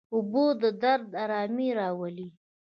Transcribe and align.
اوبه 0.13 0.43
د 0.61 0.63
درد 0.83 1.09
آرامي 1.23 1.69
راولي. 1.79 2.27